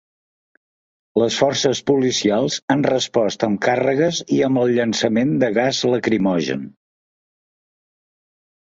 [1.23, 6.67] Les forces policials han respost amb càrregues i amb el llançament de gas lacrimogen.